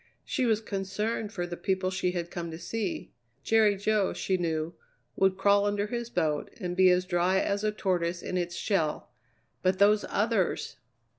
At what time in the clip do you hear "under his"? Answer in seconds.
5.67-6.09